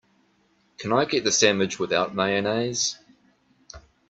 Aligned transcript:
Can 0.79 0.91
I 0.93 1.05
get 1.05 1.23
the 1.23 1.31
sandwich 1.31 1.77
without 1.77 2.15
mayonnaise? 2.15 2.97